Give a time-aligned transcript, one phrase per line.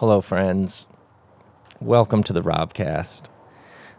[0.00, 0.88] Hello, friends.
[1.78, 3.28] Welcome to the Robcast.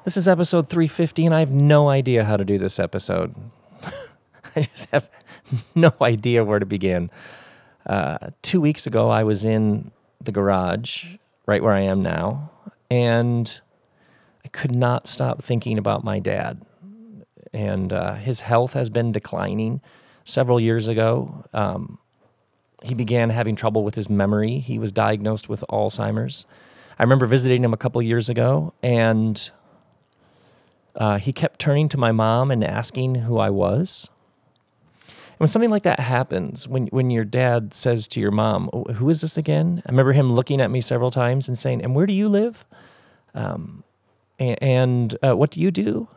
[0.04, 3.36] This is episode 350, and I have no idea how to do this episode.
[4.56, 5.12] I just have
[5.76, 7.12] no idea where to begin.
[7.86, 12.50] Uh, two weeks ago, I was in the garage, right where I am now,
[12.90, 13.62] and
[14.44, 16.66] I could not stop thinking about my dad.
[17.54, 19.82] And uh, his health has been declining
[20.24, 21.46] several years ago.
[21.54, 22.00] Um,
[22.82, 24.60] he began having trouble with his memory.
[24.60, 26.46] He was diagnosed with Alzheimer's.
[26.98, 29.52] I remember visiting him a couple years ago, and
[30.96, 34.10] uh, he kept turning to my mom and asking who I was.
[35.08, 38.84] And when something like that happens, when when your dad says to your mom, "Oh,
[38.94, 41.96] "Who is this again?" I remember him looking at me several times and saying, "And
[41.96, 42.66] where do you live?"
[43.34, 43.84] Um,
[44.38, 46.08] and, and uh, what do you do?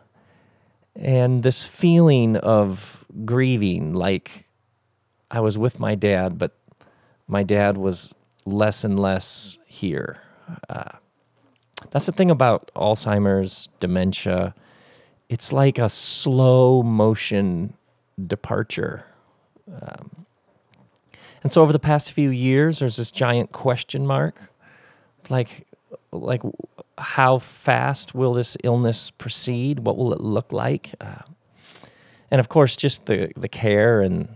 [0.96, 4.43] And this feeling of grieving, like
[5.30, 6.56] I was with my dad, but
[7.26, 8.14] my dad was
[8.44, 10.20] less and less here.
[10.68, 10.98] Uh,
[11.90, 14.54] that's the thing about Alzheimer's, dementia.
[15.28, 17.74] It's like a slow motion
[18.26, 19.04] departure.
[19.82, 20.26] Um,
[21.42, 24.50] and so over the past few years, there's this giant question mark,
[25.28, 25.66] like,
[26.12, 26.42] like
[26.98, 29.80] how fast will this illness proceed?
[29.80, 30.94] What will it look like?
[31.00, 31.22] Uh,
[32.30, 34.28] and of course, just the the care and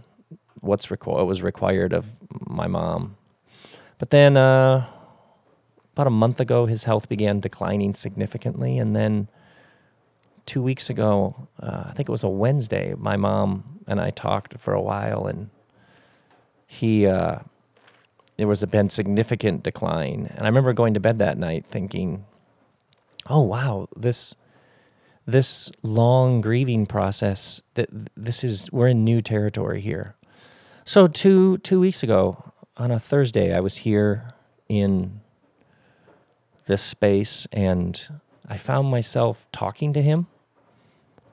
[0.61, 2.06] what's requ- what was required of
[2.47, 3.17] my mom.
[3.98, 4.87] But then, uh,
[5.95, 9.29] about a month ago, his health began declining significantly, and then
[10.47, 14.59] two weeks ago, uh, I think it was a Wednesday, my mom and I talked
[14.59, 15.51] for a while, and
[16.67, 17.41] he uh,
[18.36, 22.25] there was a been significant decline, and I remember going to bed that night thinking,
[23.29, 24.34] "Oh wow, this."
[25.27, 30.17] This long grieving process that this is we're in new territory here.
[30.89, 32.42] So two two weeks ago
[32.78, 34.33] on a Thursday, I was here
[34.70, 35.20] in
[36.64, 38.03] this space, and
[38.48, 40.28] I found myself talking to him.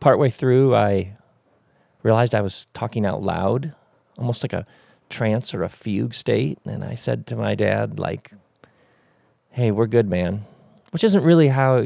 [0.01, 1.15] Partway through, I
[2.03, 3.73] realized I was talking out loud,
[4.17, 4.65] almost like a
[5.09, 8.33] trance or a fugue state, and I said to my dad, like,
[9.51, 10.43] "Hey, we're good, man,"
[10.91, 11.81] which isn't really how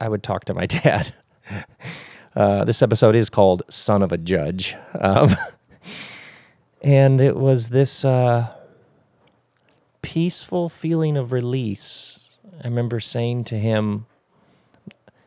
[0.00, 1.12] I would talk to my dad.
[2.36, 5.34] Uh, this episode is called "Son of a Judge." Um,
[6.82, 8.52] and it was this uh,
[10.02, 12.30] peaceful feeling of release.
[12.62, 14.06] I remember saying to him,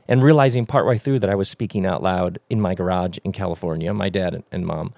[0.08, 3.92] and realizing partway through that I was speaking out loud in my garage in California.
[3.94, 4.94] My dad and mom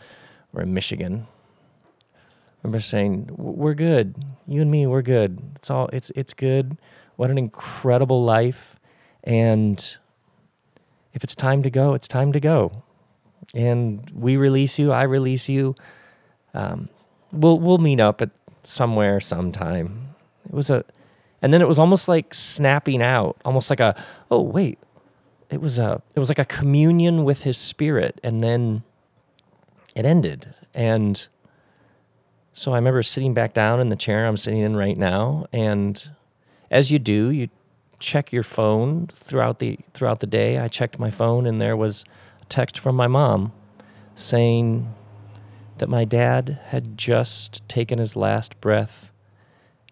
[0.51, 1.27] were in Michigan.
[2.11, 2.17] I
[2.63, 4.15] remember saying, "We're good.
[4.47, 5.39] You and me, we're good.
[5.55, 5.87] It's all.
[5.93, 6.77] It's it's good.
[7.15, 8.75] What an incredible life,
[9.23, 9.97] and
[11.13, 12.83] if it's time to go, it's time to go.
[13.53, 14.91] And we release you.
[14.91, 15.75] I release you."
[16.53, 16.89] Um,
[17.31, 18.29] we'll we'll meet up at
[18.63, 20.15] somewhere sometime.
[20.45, 20.83] It was a,
[21.41, 24.79] and then it was almost like snapping out, almost like a oh wait,
[25.49, 28.83] it was a it was like a communion with his spirit, and then
[29.95, 30.53] it ended.
[30.73, 31.27] And
[32.53, 36.11] so I remember sitting back down in the chair I'm sitting in right now, and
[36.69, 37.49] as you do, you
[37.99, 40.57] check your phone throughout the throughout the day.
[40.57, 42.03] I checked my phone, and there was
[42.41, 43.53] a text from my mom
[44.15, 44.93] saying
[45.79, 49.11] that my dad had just taken his last breath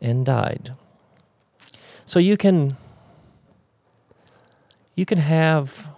[0.01, 0.73] and died.
[2.05, 2.77] So you can
[4.95, 5.89] you can have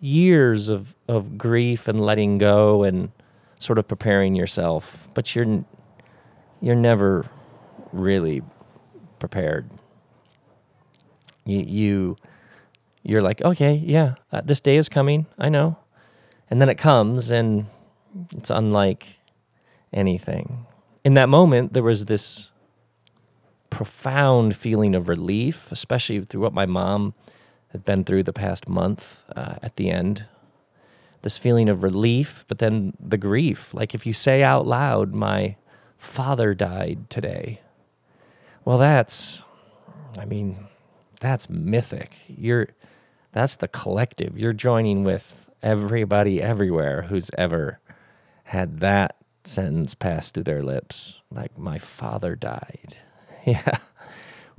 [0.00, 3.10] years of, of grief and letting go and
[3.58, 5.64] sort of preparing yourself, but you're
[6.60, 7.26] you're never
[7.92, 8.42] really
[9.18, 9.68] prepared.
[11.44, 12.16] You you
[13.02, 15.26] you're like, okay, yeah, uh, this day is coming.
[15.38, 15.76] I know,
[16.50, 17.66] and then it comes, and
[18.36, 19.17] it's unlike
[19.92, 20.66] anything.
[21.04, 22.50] In that moment, there was this
[23.70, 27.14] profound feeling of relief, especially through what my mom
[27.68, 30.24] had been through the past month uh, at the end.
[31.22, 33.74] This feeling of relief, but then the grief.
[33.74, 35.56] Like if you say out loud, my
[35.96, 37.60] father died today.
[38.64, 39.44] Well, that's,
[40.18, 40.66] I mean,
[41.20, 42.16] that's mythic.
[42.28, 42.68] You're,
[43.32, 44.38] that's the collective.
[44.38, 47.80] You're joining with everybody everywhere who's ever
[48.44, 49.16] had that
[49.48, 51.22] sentence pass through their lips.
[51.30, 52.96] Like, my father died.
[53.46, 53.78] Yeah.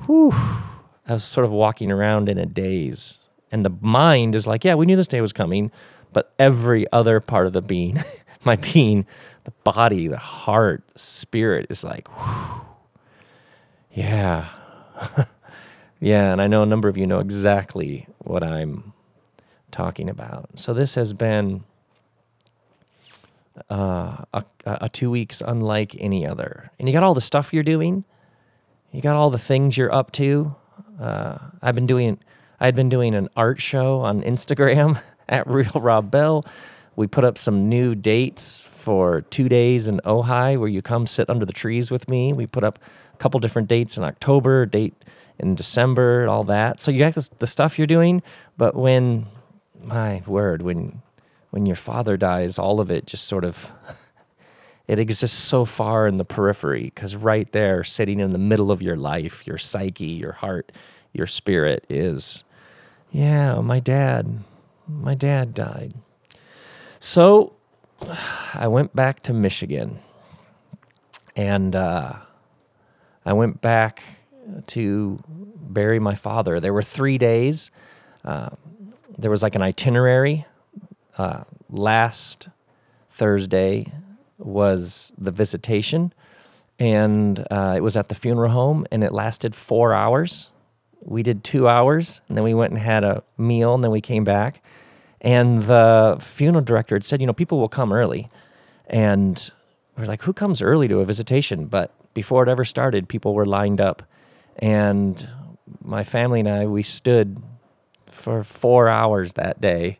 [0.08, 0.32] Whew.
[0.32, 3.28] I was sort of walking around in a daze.
[3.52, 5.72] And the mind is like, yeah, we knew this day was coming.
[6.12, 8.02] But every other part of the being,
[8.46, 9.06] my being,
[9.44, 12.62] the body, the heart, the spirit is like, whew.
[13.92, 14.50] yeah.
[16.00, 16.32] yeah.
[16.32, 18.94] And I know a number of you know exactly what I'm
[19.72, 20.50] talking about.
[20.56, 21.64] So this has been
[23.70, 26.72] uh, a, a two weeks unlike any other.
[26.80, 28.04] And you got all the stuff you're doing.
[28.92, 30.56] You got all the things you're up to.
[31.00, 32.20] Uh, I've been doing.
[32.60, 36.46] I'd been doing an art show on Instagram at Real Rob Bell.
[36.96, 41.30] We put up some new dates for two days in Ojai, where you come sit
[41.30, 42.34] under the trees with me.
[42.34, 42.80] We put up
[43.14, 44.94] a couple different dates in October, date
[45.38, 46.82] in December, all that.
[46.82, 48.22] So you got this, the stuff you're doing,
[48.58, 49.28] but when
[49.82, 51.02] my word, when
[51.52, 53.72] when your father dies, all of it just sort of
[54.88, 58.82] it exists so far in the periphery because right there, sitting in the middle of
[58.82, 60.72] your life, your psyche, your heart,
[61.14, 62.44] your spirit is,
[63.12, 64.44] yeah, my dad,
[64.88, 65.94] my dad died.
[67.00, 67.54] So
[68.54, 70.00] I went back to Michigan
[71.36, 72.14] and uh,
[73.26, 74.04] I went back
[74.68, 75.20] to
[75.56, 76.60] bury my father.
[76.60, 77.72] There were three days.
[78.26, 78.50] Uh,
[79.18, 80.46] there was like an itinerary.
[81.20, 82.48] Uh, last
[83.10, 83.92] Thursday
[84.38, 86.14] was the visitation,
[86.80, 90.50] and uh, it was at the funeral home, and it lasted four hours.
[91.02, 94.00] We did two hours, and then we went and had a meal, and then we
[94.00, 94.64] came back.
[95.20, 98.30] And the funeral director had said, you know, people will come early.
[98.88, 99.52] And
[99.98, 101.66] we're like, who comes early to a visitation?
[101.66, 104.04] But before it ever started, people were lined up.
[104.56, 105.28] And
[105.84, 107.44] my family and I, we stood
[108.08, 109.99] for four hours that day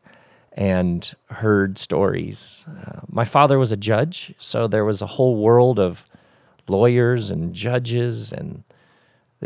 [0.60, 2.66] and heard stories.
[2.68, 6.06] Uh, my father was a judge, so there was a whole world of
[6.68, 8.64] lawyers and judges and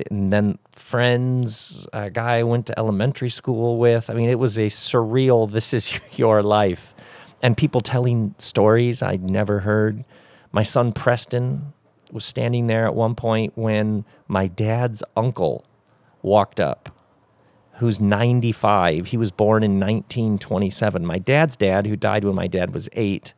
[0.10, 4.10] and then friends, a guy I went to elementary school with.
[4.10, 6.96] I mean, it was a surreal, this is your life.
[7.44, 10.04] And people telling stories I'd never heard.
[10.52, 11.74] My son Preston
[12.12, 15.64] was standing there at one point when my dad's uncle
[16.24, 16.90] walked up
[17.84, 19.08] who's 95.
[19.08, 21.06] He was born in 1927.
[21.06, 23.34] My dad's dad, who died when my dad was eight,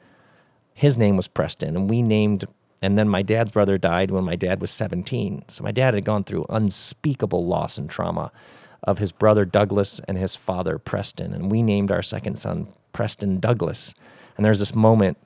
[0.73, 2.45] his name was Preston, and we named.
[2.81, 5.45] And then my dad's brother died when my dad was 17.
[5.47, 8.31] So my dad had gone through unspeakable loss and trauma
[8.83, 11.33] of his brother Douglas and his father Preston.
[11.33, 13.95] And we named our second son Preston Douglas.
[14.37, 15.17] And there's this moment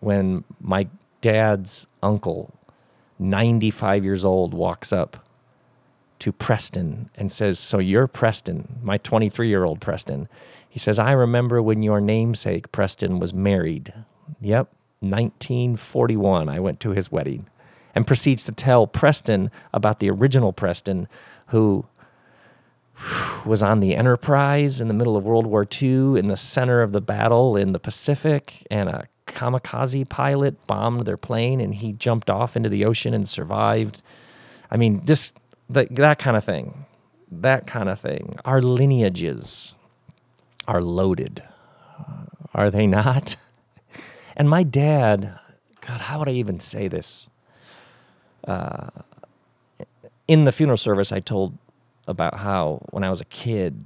[0.00, 0.88] when my
[1.22, 2.52] dad's uncle,
[3.18, 5.27] 95 years old, walks up
[6.20, 10.28] to Preston and says, So you're Preston, my 23 year old Preston.
[10.68, 13.92] He says, I remember when your namesake, Preston, was married.
[14.40, 14.68] Yep,
[15.00, 16.48] 1941.
[16.48, 17.48] I went to his wedding.
[17.94, 21.08] And proceeds to tell Preston about the original Preston
[21.46, 21.86] who
[23.46, 26.92] was on the Enterprise in the middle of World War II in the center of
[26.92, 32.30] the battle in the Pacific, and a kamikaze pilot bombed their plane and he jumped
[32.30, 34.02] off into the ocean and survived.
[34.70, 35.36] I mean, just
[35.70, 36.86] that, that kind of thing.
[37.30, 38.38] That kind of thing.
[38.44, 39.74] Our lineages
[40.66, 41.42] are loaded,
[42.54, 43.36] are they not?
[44.36, 45.36] And my dad,
[45.80, 47.28] God, how would I even say this?
[48.46, 48.90] Uh,
[50.28, 51.58] in the funeral service, I told
[52.06, 53.82] about how when I was a kid,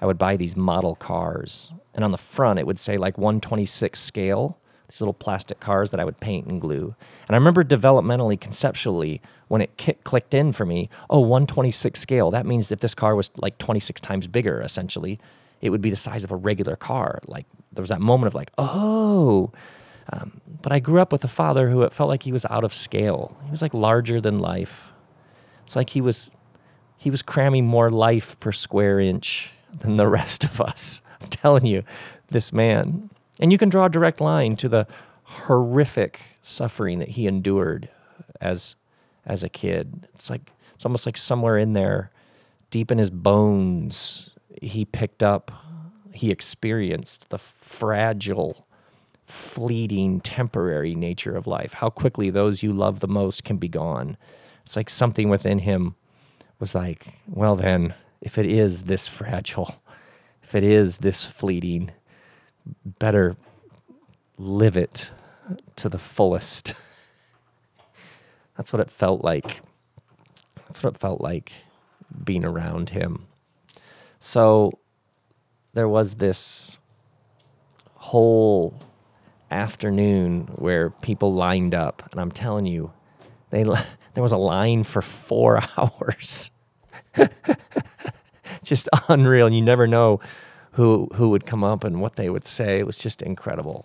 [0.00, 4.00] I would buy these model cars, and on the front it would say like 126
[4.00, 4.56] scale,
[4.88, 6.94] these little plastic cars that I would paint and glue.
[7.26, 12.30] And I remember developmentally, conceptually, when it clicked in for me, oh, 126 scale.
[12.30, 15.18] That means if this car was like 26 times bigger, essentially,
[15.60, 17.20] it would be the size of a regular car.
[17.26, 19.52] Like there was that moment of like, oh.
[20.10, 22.64] Um, but I grew up with a father who it felt like he was out
[22.64, 23.36] of scale.
[23.44, 24.92] He was like larger than life.
[25.64, 26.30] It's like he was
[26.96, 31.02] he was cramming more life per square inch than the rest of us.
[31.20, 31.84] I'm telling you,
[32.30, 33.10] this man.
[33.40, 34.86] And you can draw a direct line to the
[35.22, 37.88] horrific suffering that he endured
[38.40, 38.76] as
[39.26, 40.08] as a kid.
[40.14, 42.10] It's like it's almost like somewhere in there,
[42.70, 44.30] deep in his bones,
[44.62, 45.52] he picked up,
[46.12, 48.66] he experienced the fragile,
[49.26, 51.74] fleeting, temporary nature of life.
[51.74, 54.16] How quickly those you love the most can be gone.
[54.64, 55.94] It's like something within him
[56.58, 59.80] was like, well, then, if it is this fragile,
[60.42, 61.92] if it is this fleeting,
[62.84, 63.36] better
[64.38, 65.10] live it
[65.76, 66.74] to the fullest.
[68.56, 69.60] That's what it felt like.
[70.66, 71.52] That's what it felt like
[72.24, 73.26] being around him.
[74.18, 74.78] So
[75.74, 76.78] there was this
[77.94, 78.74] whole
[79.50, 82.92] afternoon where people lined up, and I'm telling you,
[83.50, 83.62] they
[84.14, 86.50] there was a line for four hours.
[88.62, 89.48] just unreal.
[89.50, 90.20] You never know
[90.78, 92.78] who who would come up and what they would say.
[92.78, 93.84] It was just incredible.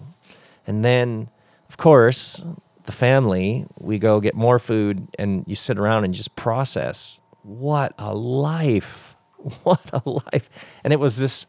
[0.67, 1.27] And then,
[1.67, 2.43] of course,
[2.83, 7.19] the family, we go get more food and you sit around and just process.
[7.41, 9.09] What a life.
[9.63, 10.49] What a life.
[10.85, 11.47] And it was this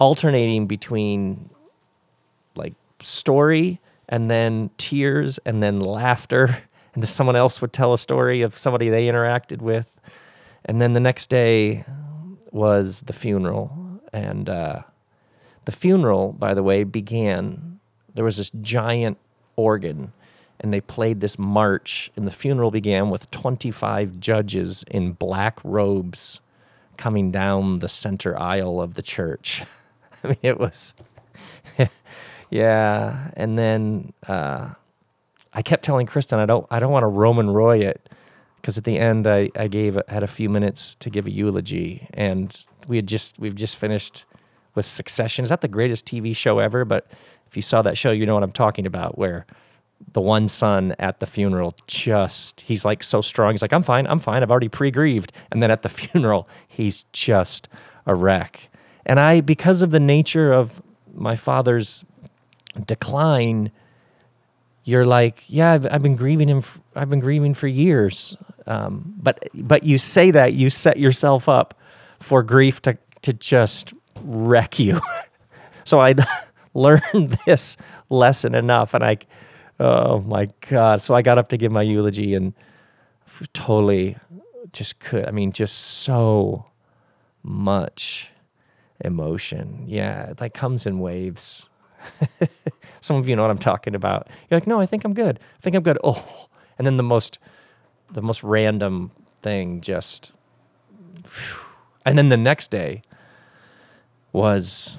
[0.00, 1.50] alternating between
[2.56, 6.46] like story and then tears and then laughter
[6.94, 10.00] and then someone else would tell a story of somebody they interacted with,
[10.64, 11.84] and then the next day
[12.50, 13.79] was the funeral,
[14.12, 14.82] and uh,
[15.64, 17.78] the funeral, by the way, began.
[18.14, 19.18] There was this giant
[19.56, 20.12] organ,
[20.58, 26.40] and they played this march, and the funeral began with 25 judges in black robes
[26.96, 29.62] coming down the center aisle of the church.
[30.24, 30.94] I mean, it was,
[32.50, 33.30] yeah.
[33.34, 34.74] And then uh,
[35.54, 38.08] I kept telling Kristen, I don't, I don't want to Roman Roy it,
[38.60, 42.06] because at the end I, I gave had a few minutes to give a eulogy,
[42.14, 42.56] and
[42.88, 44.24] we had just we've just finished
[44.74, 45.42] with Succession.
[45.42, 46.84] Is that the greatest TV show ever?
[46.84, 47.10] But
[47.48, 49.46] if you saw that show, you know what I'm talking about, where
[50.12, 54.06] the one son at the funeral just he's like so strong he's like i'm fine
[54.06, 57.68] i'm fine i've already pre-grieved and then at the funeral he's just
[58.06, 58.70] a wreck
[59.04, 60.82] and i because of the nature of
[61.14, 62.04] my father's
[62.86, 63.70] decline
[64.90, 66.62] you're like yeah i've, I've been grieving him
[66.94, 71.78] i've been grieving for years um, but but you say that you set yourself up
[72.18, 75.00] for grief to to just wreck you
[75.84, 76.14] so i
[76.74, 77.76] learned this
[78.10, 79.16] lesson enough and i
[79.80, 81.00] Oh my God.
[81.00, 82.52] So I got up to give my eulogy and
[83.54, 84.18] totally
[84.74, 86.66] just could, I mean, just so
[87.42, 88.30] much
[89.02, 89.84] emotion.
[89.86, 91.70] Yeah, it like comes in waves.
[93.00, 94.28] Some of you know what I'm talking about.
[94.48, 95.38] You're like, no, I think I'm good.
[95.38, 95.98] I think I'm good.
[96.04, 96.46] Oh,
[96.78, 97.38] and then the most,
[98.10, 99.10] the most random
[99.42, 100.32] thing just,
[102.04, 103.02] and then the next day
[104.32, 104.98] was,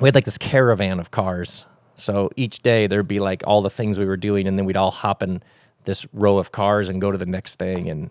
[0.00, 3.70] we had like this caravan of cars so each day there'd be like all the
[3.70, 5.42] things we were doing, and then we'd all hop in
[5.84, 7.88] this row of cars and go to the next thing.
[7.88, 8.10] And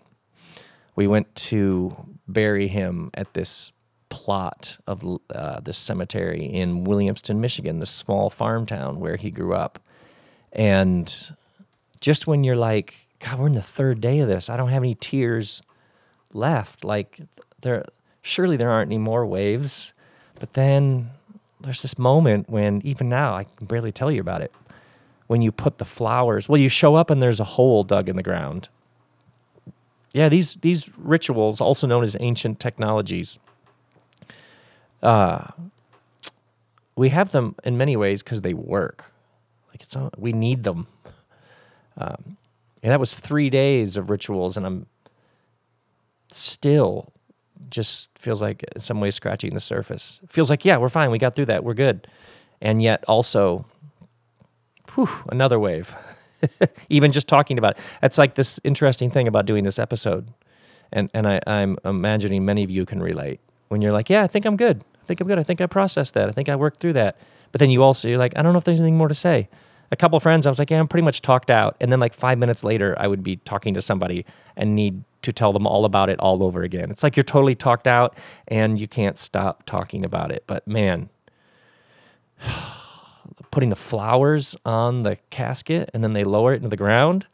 [0.96, 3.72] we went to bury him at this
[4.16, 5.04] plot of
[5.34, 9.78] uh, this cemetery in Williamston, Michigan, this small farm town where he grew up.
[10.52, 11.06] And
[12.00, 14.82] just when you're like, God, we're in the third day of this, I don't have
[14.82, 15.62] any tears
[16.32, 16.82] left.
[16.82, 17.20] Like
[17.60, 17.84] there,
[18.22, 19.92] surely there aren't any more waves.
[20.40, 21.10] But then
[21.60, 24.52] there's this moment when even now I can barely tell you about it.
[25.26, 28.16] When you put the flowers, well, you show up and there's a hole dug in
[28.16, 28.68] the ground.
[30.12, 33.38] Yeah, these these rituals, also known as ancient technologies,
[35.02, 35.48] uh,
[36.96, 39.12] we have them in many ways because they work.
[39.68, 40.86] Like it's we need them.
[41.98, 42.36] Um,
[42.82, 44.86] and that was three days of rituals, and I'm
[46.30, 47.12] still
[47.70, 50.20] just feels like in some ways scratching the surface.
[50.28, 51.10] Feels like, yeah, we're fine.
[51.10, 51.64] We got through that.
[51.64, 52.06] We're good.
[52.60, 53.66] And yet also,
[54.94, 55.94] whew, another wave.
[56.88, 57.82] Even just talking about it.
[58.02, 60.28] It's like this interesting thing about doing this episode.
[60.92, 64.26] And, and I, I'm imagining many of you can relate when you're like, yeah, I
[64.26, 64.82] think I'm good.
[65.02, 65.38] I think I'm good.
[65.38, 66.28] I think I processed that.
[66.28, 67.16] I think I worked through that.
[67.52, 69.48] But then you also, you're like, I don't know if there's anything more to say.
[69.92, 71.76] A couple friends, I was like, yeah, I'm pretty much talked out.
[71.80, 75.32] And then like five minutes later, I would be talking to somebody and need to
[75.32, 76.90] tell them all about it all over again.
[76.90, 78.16] It's like you're totally talked out
[78.48, 80.44] and you can't stop talking about it.
[80.46, 81.08] But man,
[83.50, 87.26] putting the flowers on the casket and then they lower it into the ground,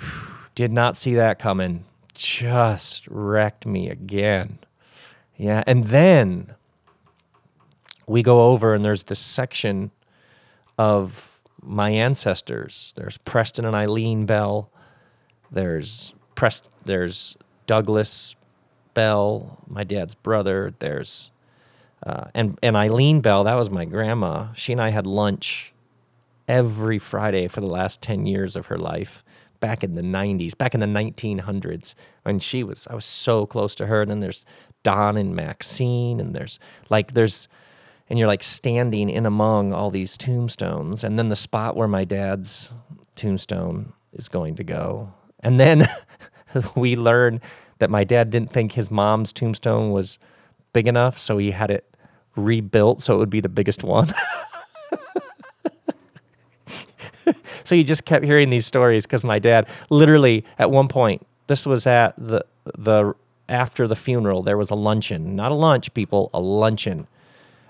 [0.54, 1.84] did not see that coming.
[2.14, 4.58] Just wrecked me again.
[5.40, 5.64] Yeah.
[5.66, 6.54] And then
[8.06, 9.90] we go over and there's this section
[10.76, 12.92] of my ancestors.
[12.94, 14.70] There's Preston and Eileen Bell.
[15.50, 18.36] There's Prest, there's Douglas
[18.92, 20.74] Bell, my dad's brother.
[20.78, 21.32] There's
[22.06, 24.52] uh, and and Eileen Bell, that was my grandma.
[24.52, 25.72] She and I had lunch
[26.48, 29.24] every Friday for the last ten years of her life.
[29.58, 33.74] Back in the '90s, back in the 1900s, when she was, I was so close
[33.74, 34.00] to her.
[34.00, 34.44] And then there's
[34.82, 36.58] Don and Maxine, and there's
[36.88, 37.48] like there's
[38.08, 42.04] and you're like standing in among all these tombstones and then the spot where my
[42.04, 42.72] dad's
[43.14, 45.88] tombstone is going to go and then
[46.74, 47.40] we learn
[47.78, 50.18] that my dad didn't think his mom's tombstone was
[50.72, 51.84] big enough, so he had it
[52.36, 54.12] rebuilt so it would be the biggest one.
[57.64, 61.66] so you just kept hearing these stories because my dad literally at one point this
[61.66, 62.44] was at the
[62.78, 63.14] the
[63.50, 67.06] after the funeral there was a luncheon not a lunch people a luncheon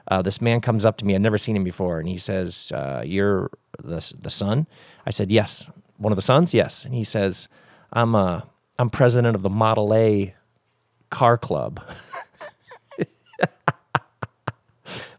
[0.08, 2.70] uh, this man comes up to me i'd never seen him before and he says
[2.74, 3.50] uh, you're
[3.82, 4.66] the, the son
[5.06, 7.48] i said yes one of the sons yes and he says
[7.92, 8.46] i'm a
[8.80, 10.34] I'm president of the Model A
[11.10, 11.84] car club.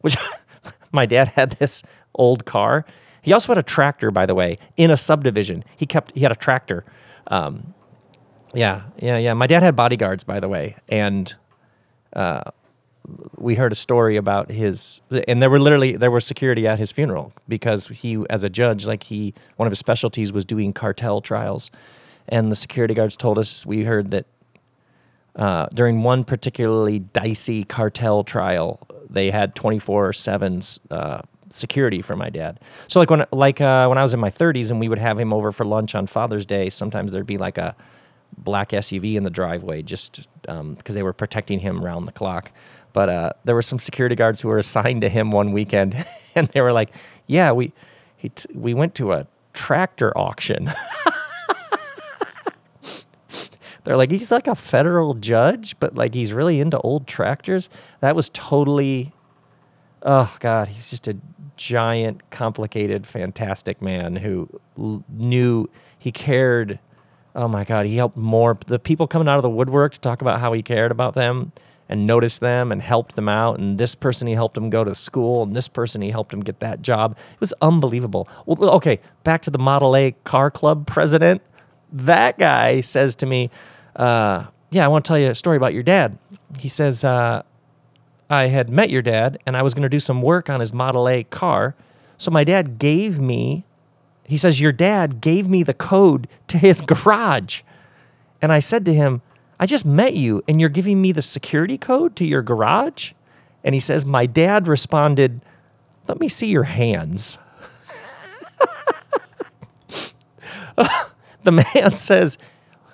[0.01, 0.17] Which
[0.91, 1.83] my dad had this
[2.15, 2.87] old car.
[3.21, 5.63] He also had a tractor, by the way, in a subdivision.
[5.77, 6.85] He kept he had a tractor.
[7.27, 7.75] Um,
[8.53, 9.34] yeah, yeah, yeah.
[9.34, 11.34] My dad had bodyguards, by the way, and
[12.13, 12.41] uh,
[13.38, 16.91] we heard a story about his, and there were literally there was security at his
[16.91, 21.22] funeral because he, as a judge, like he, one of his specialties was doing cartel
[21.22, 21.72] trials,
[22.29, 24.25] and the security guards told us we heard that
[25.36, 28.79] uh, during one particularly dicey cartel trial,
[29.10, 32.60] they had twenty four seven uh, security for my dad.
[32.88, 35.20] So like when like uh, when I was in my 30s and we would have
[35.20, 37.75] him over for lunch on Father's Day, sometimes there'd be like a
[38.38, 42.51] black SUV in the driveway just because um, they were protecting him around the clock.
[42.93, 45.95] But uh, there were some security guards who were assigned to him one weekend,
[46.35, 46.91] and they were like,
[47.27, 47.71] "Yeah, we
[48.17, 50.71] he we went to a tractor auction."
[53.83, 57.69] They're like, he's like a federal judge, but like he's really into old tractors.
[58.01, 59.11] That was totally,
[60.03, 61.17] oh God, he's just a
[61.57, 64.47] giant, complicated, fantastic man who
[64.77, 66.79] l- knew he cared.
[67.35, 70.21] Oh my God, he helped more the people coming out of the woodwork to talk
[70.21, 71.51] about how he cared about them
[71.88, 73.59] and noticed them and helped them out.
[73.59, 76.41] And this person, he helped him go to school, and this person, he helped him
[76.41, 77.17] get that job.
[77.33, 78.27] It was unbelievable.
[78.45, 81.41] Well, okay, back to the Model A car club president.
[81.91, 83.50] That guy says to me,
[83.97, 86.17] uh, Yeah, I want to tell you a story about your dad.
[86.59, 87.43] He says, uh,
[88.29, 90.71] I had met your dad and I was going to do some work on his
[90.73, 91.75] Model A car.
[92.17, 93.65] So my dad gave me,
[94.23, 97.61] he says, Your dad gave me the code to his garage.
[98.41, 99.21] And I said to him,
[99.59, 103.13] I just met you and you're giving me the security code to your garage?
[103.63, 105.41] And he says, My dad responded,
[106.07, 107.37] Let me see your hands.
[111.43, 112.37] the man says,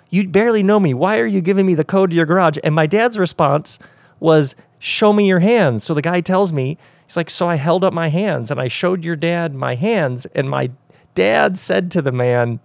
[0.09, 0.93] You barely know me.
[0.93, 2.57] Why are you giving me the code to your garage?
[2.63, 3.79] And my dad's response
[4.19, 5.83] was, show me your hands.
[5.83, 8.67] So the guy tells me, he's like, so I held up my hands and I
[8.67, 10.25] showed your dad my hands.
[10.27, 10.71] And my
[11.17, 12.59] dad said to the man,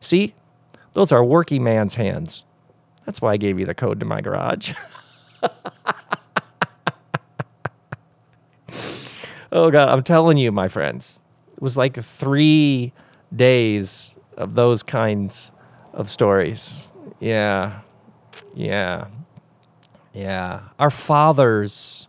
[0.00, 0.34] see,
[0.94, 2.46] those are working man's hands.
[3.04, 4.72] That's why I gave you the code to my garage.
[9.52, 11.20] oh, God, I'm telling you, my friends,
[11.52, 12.94] it was like three
[13.36, 15.52] days of those kinds
[15.92, 16.90] of stories.
[17.20, 17.80] Yeah.
[18.54, 19.08] Yeah.
[20.14, 20.62] Yeah.
[20.78, 22.08] Our fathers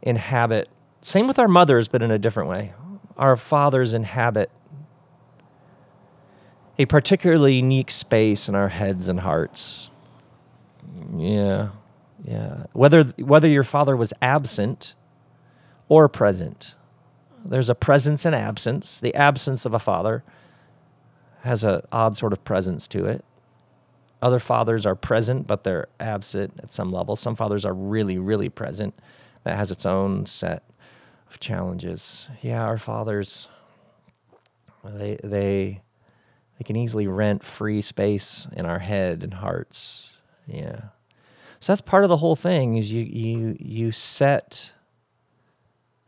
[0.00, 0.70] inhabit,
[1.02, 2.72] same with our mothers, but in a different way.
[3.18, 4.50] Our fathers inhabit
[6.78, 9.90] a particularly unique space in our heads and hearts.
[11.16, 11.70] Yeah.
[12.24, 12.64] Yeah.
[12.72, 14.94] Whether whether your father was absent
[15.88, 16.76] or present.
[17.44, 19.00] There's a presence and absence.
[19.00, 20.22] The absence of a father
[21.42, 23.24] has an odd sort of presence to it.
[24.22, 27.16] Other fathers are present, but they're absent at some level.
[27.16, 28.94] Some fathers are really, really present.
[29.42, 30.62] That has its own set
[31.28, 32.28] of challenges.
[32.40, 33.48] Yeah, our fathers,
[34.84, 35.82] they they
[36.62, 40.16] they can easily rent free space in our head and hearts.
[40.46, 40.80] Yeah.
[41.58, 44.72] So that's part of the whole thing is you you you set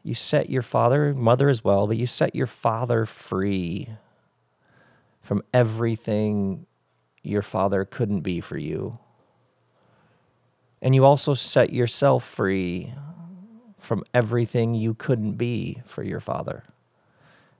[0.04, 3.88] you set your father, mother as well, but you set your father free
[5.22, 6.66] from everything
[7.24, 8.96] your father couldn't be for you.
[10.82, 12.94] And you also set yourself free
[13.80, 16.62] from everything you couldn't be for your father.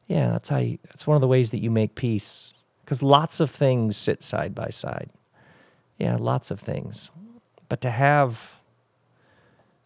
[0.07, 2.53] Yeah, that's how you, that's one of the ways that you make peace
[2.85, 5.11] because lots of things sit side by side.
[5.99, 7.11] Yeah, lots of things.
[7.69, 8.61] But to have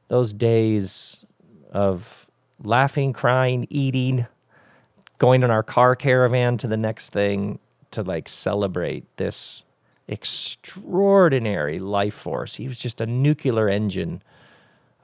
[0.08, 1.24] those days
[1.70, 2.26] of
[2.62, 4.26] laughing, crying, eating,
[5.18, 7.58] going in our car caravan to the next thing
[7.90, 9.64] to like celebrate this
[10.08, 12.56] extraordinary life force.
[12.56, 14.22] He was just a nuclear engine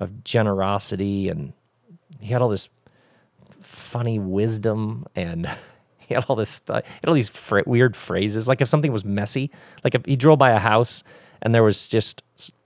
[0.01, 1.53] of generosity, and
[2.21, 2.69] he had all this
[3.61, 5.47] funny wisdom, and
[6.07, 6.85] he had all this stuff.
[6.87, 8.49] Had all these fr- weird phrases.
[8.49, 9.51] Like if something was messy,
[9.83, 11.03] like if he drove by a house
[11.43, 12.23] and there was just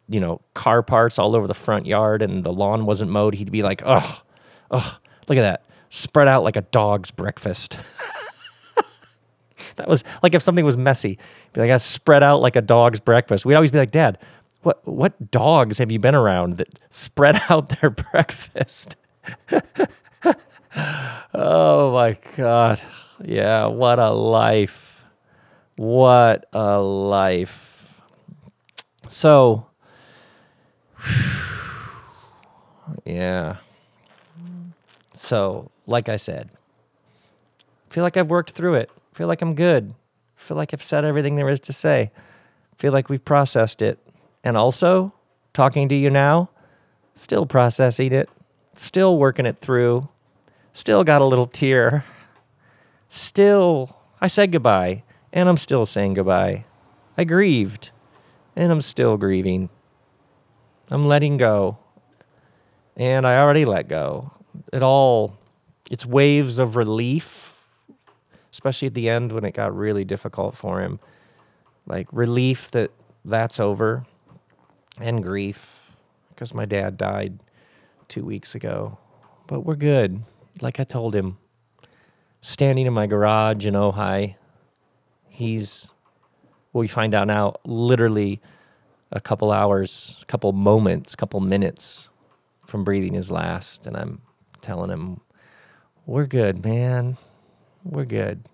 [0.09, 3.53] you know car parts all over the front yard and the lawn wasn't mowed, he'd
[3.53, 4.23] be like, "Oh,
[4.71, 4.99] oh,
[5.29, 7.79] look at that." Spread out like a dog's breakfast.
[9.77, 11.19] that was like if something was messy,
[11.53, 13.47] be like, I spread out like a dog's breakfast.
[13.47, 14.19] We'd always be like, Dad,
[14.63, 18.97] what what dogs have you been around that spread out their breakfast?
[20.77, 22.81] Oh my god.
[23.25, 25.05] Yeah, what a life.
[25.77, 28.01] What a life.
[29.09, 29.67] So
[33.05, 33.57] yeah.
[35.15, 36.51] So, like I said,
[37.91, 39.93] feel like I've worked through it feel like I'm good.
[40.37, 42.13] feel like I've said everything there is to say.
[42.77, 43.99] feel like we've processed it.
[44.45, 45.13] And also,
[45.53, 46.51] talking to you now,
[47.17, 48.31] still processing it,
[48.77, 50.09] still working it through,
[50.73, 52.05] still got a little tear.
[53.09, 55.03] Still, I said goodbye,
[55.33, 56.65] and I'm still saying goodbye.
[57.17, 57.91] I grieved,
[58.55, 59.71] and I'm still grieving.
[60.91, 61.79] I'm letting go,
[62.97, 64.33] And I already let go.
[64.73, 65.39] It all,
[65.91, 67.55] it's waves of relief,
[68.53, 70.99] especially at the end when it got really difficult for him.
[71.87, 72.91] Like relief that
[73.25, 74.05] that's over
[75.01, 75.95] and grief
[76.31, 77.39] because my dad died
[78.09, 78.99] two weeks ago.
[79.47, 80.23] But we're good.
[80.61, 81.39] Like I told him,
[82.41, 84.37] standing in my garage in Ojai,
[85.29, 85.93] he's,
[86.73, 88.41] we find out now, literally
[89.13, 92.11] a couple hours, a couple moments, a couple minutes
[92.67, 93.87] from breathing his last.
[93.87, 94.21] And I'm
[94.61, 95.21] telling him,
[96.07, 97.17] we're good, man.
[97.85, 98.45] We're good.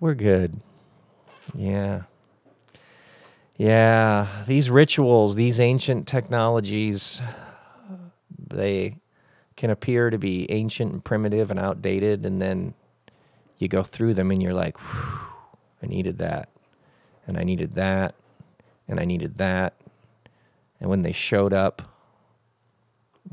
[0.00, 0.60] We're good.
[1.54, 2.02] Yeah.
[3.56, 7.20] Yeah, these rituals, these ancient technologies,
[8.38, 8.96] they
[9.58, 12.24] can appear to be ancient and primitive and outdated.
[12.24, 12.74] And then
[13.58, 14.76] you go through them and you're like,
[15.82, 16.48] I needed that.
[17.26, 18.14] And I needed that.
[18.86, 19.74] And I needed that.
[20.80, 21.82] And when they showed up,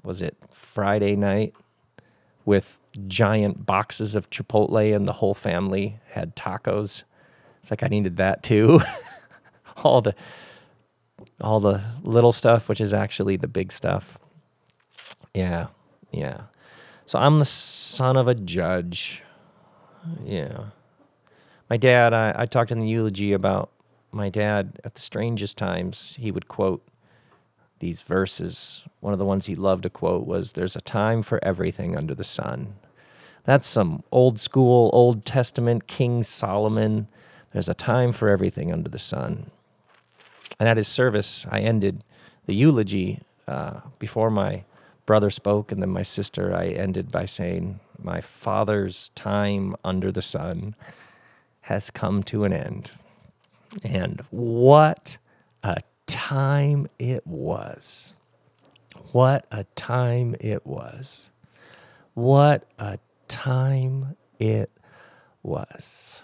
[0.03, 1.53] was it Friday night
[2.43, 7.03] with giant boxes of Chipotle and the whole family had tacos?
[7.61, 8.81] It's like I needed that too.
[9.77, 10.15] all the
[11.39, 14.17] all the little stuff, which is actually the big stuff.
[15.33, 15.67] Yeah,
[16.15, 16.41] yeah.
[17.05, 19.21] So I'm the son of a judge.
[20.23, 20.65] Yeah.
[21.69, 23.69] My dad, I, I talked in the eulogy about
[24.11, 26.15] my dad at the strangest times.
[26.19, 26.83] He would quote
[27.79, 28.83] these verses.
[29.01, 32.15] One of the ones he loved to quote was There's a time for everything under
[32.15, 32.75] the sun.
[33.43, 37.07] That's some old school, Old Testament King Solomon.
[37.51, 39.51] There's a time for everything under the sun.
[40.59, 42.03] And at his service, I ended
[42.45, 44.63] the eulogy uh, before my
[45.05, 50.21] brother spoke, and then my sister, I ended by saying, My father's time under the
[50.21, 50.75] sun
[51.61, 52.91] has come to an end.
[53.83, 55.17] And what
[55.63, 58.15] a time it was!
[59.11, 61.29] What a time it was!
[62.13, 64.71] What a time it
[65.43, 66.21] was.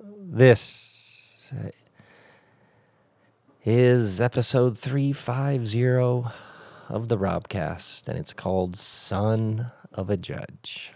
[0.00, 1.52] This
[3.64, 6.47] is episode 350
[6.88, 10.92] of the Robcast, and it's called Son of a Judge.